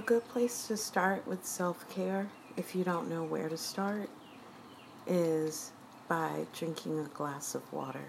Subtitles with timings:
[0.00, 2.26] a good place to start with self care,
[2.56, 4.08] if you don't know where to start,
[5.06, 5.72] is
[6.08, 8.06] by drinking a glass of water.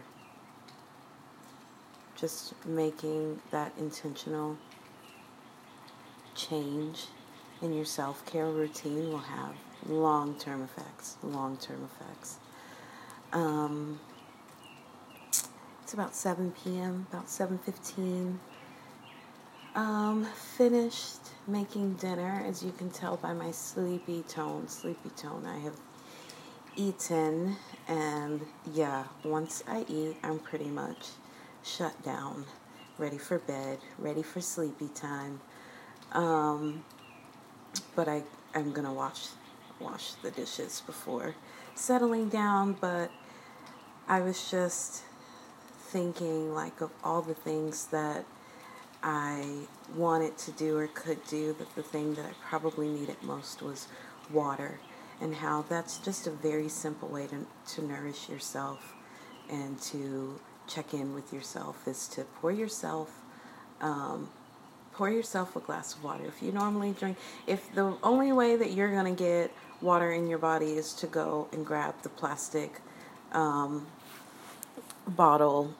[2.15, 4.57] Just making that intentional
[6.33, 7.07] change
[7.61, 9.53] in your self care routine will have
[9.85, 11.17] long term effects.
[11.21, 12.37] Long term effects.
[13.33, 13.99] Um,
[15.83, 18.37] it's about 7 p.m., about 7:15.
[19.73, 20.25] Um,
[20.57, 24.67] finished making dinner, as you can tell by my sleepy tone.
[24.67, 25.45] Sleepy tone.
[25.45, 25.77] I have
[26.75, 27.55] eaten,
[27.87, 28.41] and
[28.73, 31.07] yeah, once I eat, I'm pretty much
[31.63, 32.43] shut down,
[32.97, 35.39] ready for bed, ready for sleepy time.
[36.11, 36.83] Um,
[37.95, 39.27] but I I'm gonna wash
[39.79, 41.35] wash the dishes before
[41.75, 42.73] settling down.
[42.73, 43.09] But
[44.05, 45.03] I was just
[45.79, 48.25] thinking like of all the things that
[49.03, 53.61] I wanted to do or could do, that the thing that I probably needed most
[53.61, 53.87] was
[54.31, 54.79] water,
[55.19, 58.93] and how that's just a very simple way to, to nourish yourself
[59.49, 63.11] and to check in with yourself is to pour yourself
[63.81, 64.29] um,
[64.93, 66.25] pour yourself a glass of water.
[66.25, 70.27] If you normally drink, if the only way that you're going to get water in
[70.27, 72.81] your body is to go and grab the plastic
[73.31, 73.87] um,
[75.07, 75.73] bottle,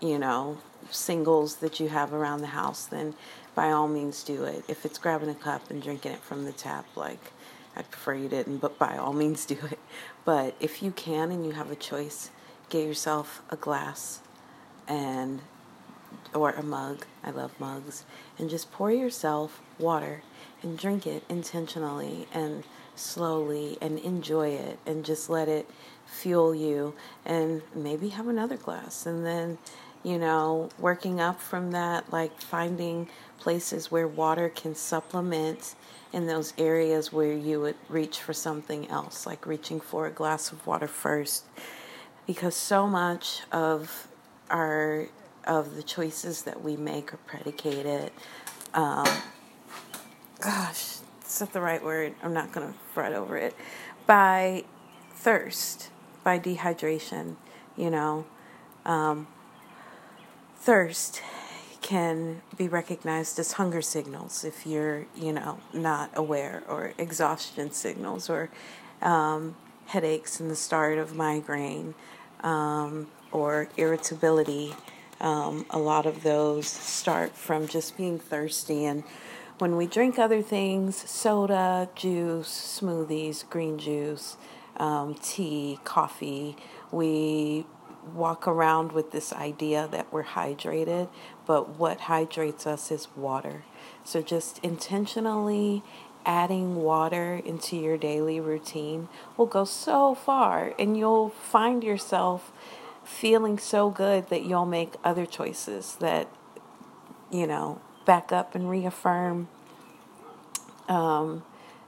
[0.00, 0.58] you know,
[0.90, 3.14] singles that you have around the house, then
[3.54, 4.64] by all means do it.
[4.68, 7.32] If it's grabbing a cup and drinking it from the tap, like
[7.76, 9.78] I'd prefer you didn't, but by all means do it.
[10.24, 12.30] But if you can and you have a choice,
[12.68, 14.20] get yourself a glass
[14.88, 15.42] and
[16.32, 17.06] or a mug.
[17.22, 18.04] I love mugs.
[18.38, 20.22] And just pour yourself water
[20.62, 22.64] and drink it intentionally and
[22.96, 25.68] slowly and enjoy it and just let it
[26.06, 29.58] fuel you and maybe have another glass and then
[30.04, 35.74] you know working up from that like finding places where water can supplement
[36.12, 40.52] in those areas where you would reach for something else like reaching for a glass
[40.52, 41.44] of water first
[42.26, 44.06] because so much of
[44.50, 45.08] our
[45.46, 48.10] of the choices that we make are predicated.
[48.72, 49.06] Um,
[50.40, 52.14] gosh, is that the right word?
[52.22, 53.54] I'm not going to fret over it.
[54.06, 54.64] By
[55.12, 55.90] thirst,
[56.22, 57.36] by dehydration,
[57.76, 58.26] you know.
[58.84, 59.26] Um,
[60.64, 61.22] thirst
[61.82, 68.30] can be recognized as hunger signals if you're, you know, not aware, or exhaustion signals,
[68.30, 68.48] or
[69.02, 69.54] um,
[69.86, 71.94] headaches in the start of migraine,
[72.42, 74.74] um, or irritability
[75.20, 78.84] um, a lot of those start from just being thirsty.
[78.84, 79.04] And
[79.58, 84.36] when we drink other things, soda, juice, smoothies, green juice,
[84.76, 86.56] um, tea, coffee,
[86.90, 87.66] we
[88.12, 91.08] walk around with this idea that we're hydrated,
[91.46, 93.64] but what hydrates us is water.
[94.04, 95.82] So just intentionally
[96.26, 102.52] adding water into your daily routine will go so far, and you'll find yourself
[103.04, 106.28] feeling so good that you'll make other choices that,
[107.30, 109.48] you know, back up and reaffirm
[110.88, 111.42] um,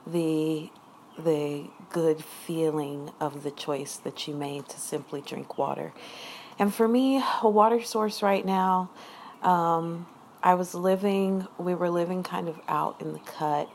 [0.05, 0.69] the
[1.17, 5.93] the good feeling of the choice that you made to simply drink water.
[6.59, 8.89] And for me, a water source right now,
[9.41, 10.07] um,
[10.41, 13.69] I was living, we were living kind of out in the cut,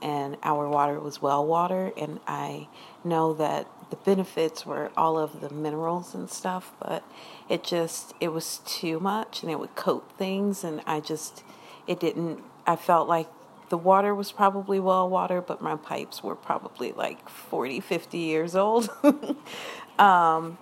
[0.00, 1.92] and our water was well water.
[1.96, 2.68] And I
[3.04, 7.02] know that the benefits were all of the minerals and stuff, but
[7.48, 11.42] it just it was too much and it would coat things and I just
[11.86, 13.28] it didn't I felt like
[13.68, 18.54] the water was probably well water, but my pipes were probably like 40, 50 years
[18.54, 18.90] old.
[19.98, 20.58] um,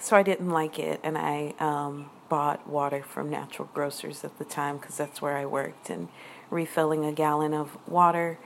[0.00, 4.44] so I didn't like it, and I um, bought water from Natural Grocers at the
[4.44, 5.90] time because that's where I worked.
[5.90, 6.08] And
[6.50, 8.38] refilling a gallon of water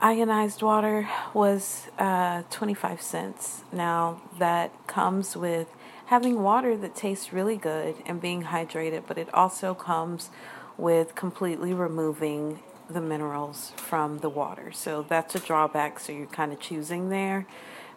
[0.00, 3.64] ionized water was uh, 25 cents.
[3.72, 5.68] Now, that comes with
[6.06, 10.30] having water that tastes really good and being hydrated, but it also comes
[10.76, 12.60] with completely removing
[12.92, 14.72] the minerals from the water.
[14.72, 17.46] So that's a drawback, so you're kind of choosing there.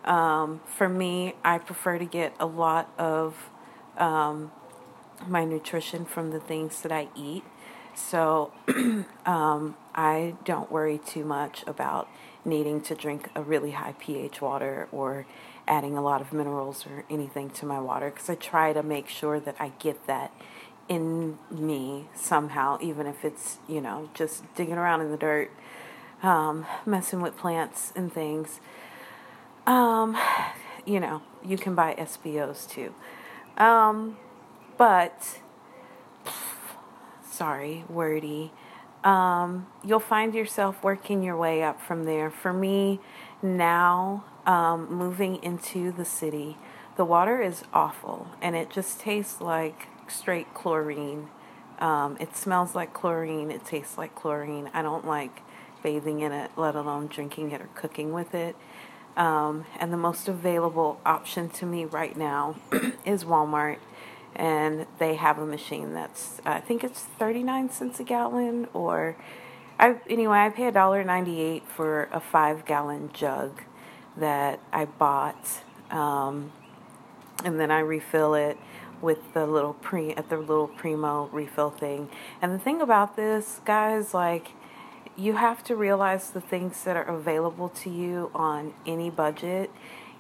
[0.05, 3.49] Um, for me, I prefer to get a lot of
[3.97, 4.51] um,
[5.27, 7.43] my nutrition from the things that I eat.
[7.95, 8.51] So
[9.25, 12.09] um, I don't worry too much about
[12.45, 15.25] needing to drink a really high pH water or
[15.67, 19.07] adding a lot of minerals or anything to my water because I try to make
[19.07, 20.31] sure that I get that
[20.89, 25.51] in me somehow, even if it's, you know, just digging around in the dirt,
[26.21, 28.59] um, messing with plants and things.
[29.65, 30.17] Um,
[30.85, 32.93] you know, you can buy SBOs too.
[33.57, 34.17] Um,
[34.77, 35.39] but,
[37.23, 38.51] sorry, wordy
[39.03, 42.29] um, you'll find yourself working your way up from there.
[42.29, 42.99] For me,
[43.41, 46.57] now um, moving into the city,
[46.95, 51.29] the water is awful and it just tastes like straight chlorine.
[51.79, 54.69] Um, it smells like chlorine, it tastes like chlorine.
[54.73, 55.41] I don't like
[55.81, 58.55] bathing in it, let alone drinking it or cooking with it.
[59.15, 62.55] Um, and the most available option to me right now
[63.05, 63.77] is Walmart
[64.35, 69.15] and they have a machine that's I think it's 39 cents a gallon or
[69.79, 73.61] I anyway I pay a dollar 98 for a 5 gallon jug
[74.17, 75.61] that I bought
[75.91, 76.51] um,
[77.43, 78.57] and then I refill it
[79.03, 82.09] with the little pre at the little primo refill thing.
[82.41, 84.53] And the thing about this guys like
[85.15, 89.69] you have to realize the things that are available to you on any budget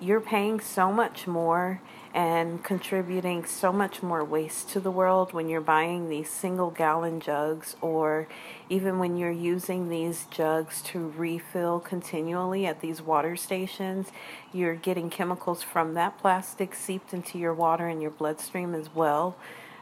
[0.03, 1.79] you're paying so much more
[2.13, 7.19] and contributing so much more waste to the world when you're buying these single gallon
[7.19, 8.27] jugs or
[8.69, 14.11] even when you're using these jugs to refill continually at these water stations
[14.51, 19.35] you're getting chemicals from that plastic seeped into your water and your bloodstream as well.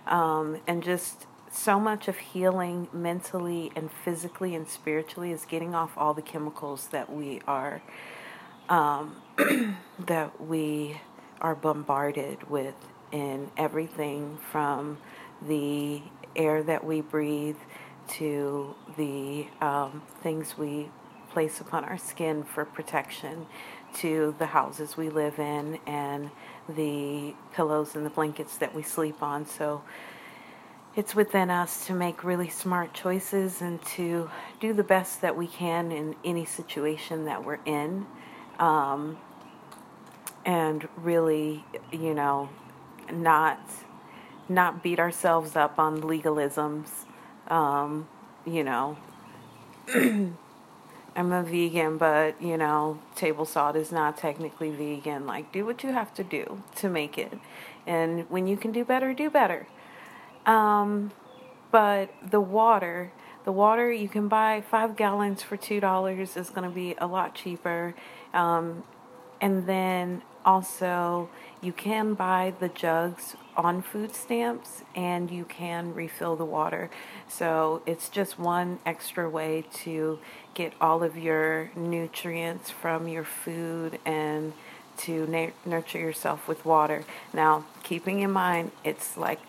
[0.07, 5.91] Um, and just so much of healing mentally and physically and spiritually is getting off
[5.97, 7.81] all the chemicals that we are
[8.71, 9.15] um,
[10.07, 10.99] that we
[11.41, 12.75] are bombarded with
[13.11, 14.97] in everything from
[15.47, 16.01] the
[16.35, 17.57] air that we breathe
[18.07, 20.89] to the um, things we
[21.31, 23.45] place upon our skin for protection
[23.93, 26.31] to the houses we live in and
[26.69, 29.45] the pillows and the blankets that we sleep on.
[29.45, 29.81] So
[30.95, 34.29] it's within us to make really smart choices and to
[34.61, 38.05] do the best that we can in any situation that we're in.
[38.61, 39.17] Um,
[40.45, 42.49] and really, you know,
[43.11, 43.59] not
[44.47, 46.89] not beat ourselves up on legalisms.
[47.47, 48.07] Um,
[48.45, 48.97] you know,
[49.93, 50.35] I'm
[51.15, 55.25] a vegan, but you know, table salt is not technically vegan.
[55.25, 57.33] Like, do what you have to do to make it,
[57.85, 59.67] and when you can do better, do better.
[60.45, 61.11] Um,
[61.71, 63.11] but the water,
[63.43, 67.07] the water you can buy five gallons for two dollars is going to be a
[67.07, 67.95] lot cheaper.
[68.33, 68.83] Um,
[69.39, 71.29] and then also,
[71.61, 76.89] you can buy the jugs on food stamps and you can refill the water.
[77.27, 80.19] So it's just one extra way to
[80.53, 84.53] get all of your nutrients from your food and
[84.97, 87.03] to nurture yourself with water.
[87.33, 89.39] Now, keeping in mind it's like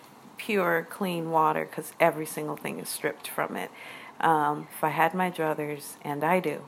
[0.45, 3.71] pure, clean water because every single thing is stripped from it.
[4.19, 6.61] Um, if I had my druthers, and I do,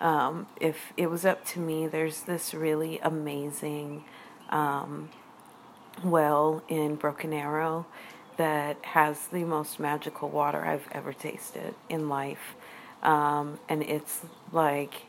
[0.00, 4.04] um, if it was up to me, there's this really amazing
[4.50, 5.10] um,
[6.04, 7.86] well in Broken Arrow
[8.36, 12.54] that has the most magical water I've ever tasted in life.
[13.02, 14.20] Um, and it's
[14.52, 15.02] like,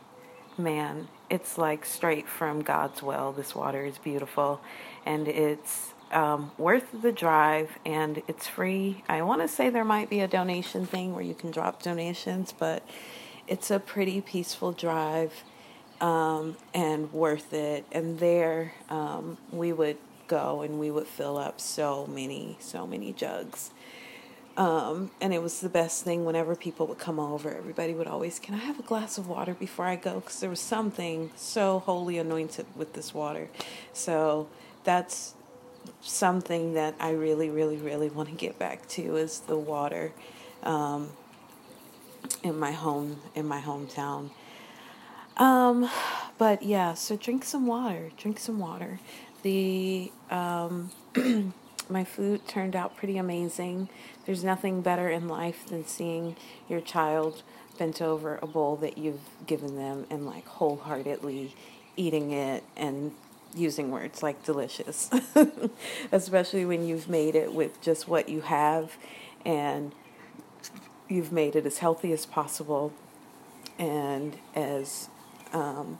[0.58, 3.30] man, it's like straight from God's well.
[3.32, 4.60] This water is beautiful
[5.06, 9.04] and it's um, worth the drive and it's free.
[9.08, 12.52] I want to say there might be a donation thing where you can drop donations,
[12.56, 12.82] but
[13.46, 15.44] it's a pretty peaceful drive
[16.00, 17.84] um, and worth it.
[17.92, 23.12] And there um, we would go and we would fill up so many, so many
[23.12, 23.70] jugs.
[24.56, 27.54] Um, and it was the best thing whenever people would come over.
[27.54, 30.20] Everybody would always, Can I have a glass of water before I go?
[30.20, 33.48] Because there was something so holy anointed with this water.
[33.92, 34.48] So
[34.84, 35.34] that's
[36.00, 40.12] something that I really, really, really want to get back to is the water.
[40.62, 41.10] Um,
[42.42, 44.30] in my home in my hometown.
[45.36, 45.88] Um,
[46.38, 48.10] but yeah, so drink some water.
[48.16, 49.00] Drink some water.
[49.42, 50.90] The um,
[51.88, 53.88] my food turned out pretty amazing.
[54.26, 56.36] There's nothing better in life than seeing
[56.68, 57.42] your child
[57.78, 61.54] bent over a bowl that you've given them and like wholeheartedly
[61.96, 63.12] eating it and
[63.54, 65.10] using words like delicious,
[66.12, 68.96] especially when you've made it with just what you have
[69.44, 69.92] and
[71.08, 72.92] you've made it as healthy as possible
[73.78, 75.08] and as
[75.52, 75.98] um,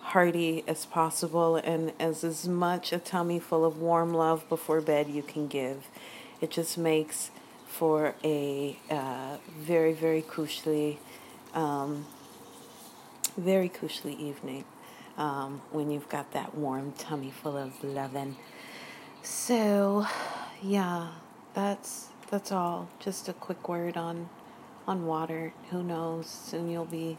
[0.00, 5.08] hearty as possible and as as much a tummy full of warm love before bed
[5.08, 5.86] you can give.
[6.40, 7.30] It just makes
[7.68, 10.96] for a uh, very very crucially
[11.54, 12.06] um,
[13.36, 14.64] very crucially evening
[15.20, 18.36] um, when you've got that warm tummy full of loving.
[19.22, 20.06] So,
[20.62, 21.08] yeah,
[21.54, 22.88] that's that's all.
[23.00, 24.30] Just a quick word on
[24.88, 25.52] on water.
[25.70, 26.26] Who knows?
[26.26, 27.18] Soon you'll be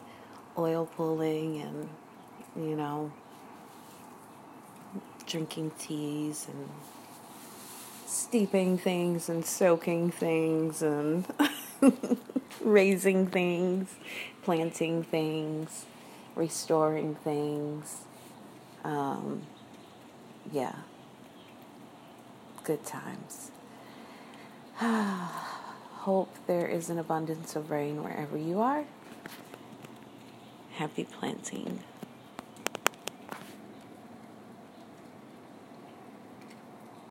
[0.58, 1.90] oil pulling and,
[2.56, 3.12] you know,
[5.28, 6.70] drinking teas and
[8.08, 11.26] steeping things and soaking things and
[12.62, 13.96] raising things,
[14.44, 15.86] planting things,
[16.36, 18.02] restoring things.
[18.84, 19.44] Um,
[20.52, 20.76] yeah,
[22.64, 23.52] good times.
[24.80, 28.86] Hope there is an abundance of rain wherever you are.
[30.74, 31.82] Happy planting.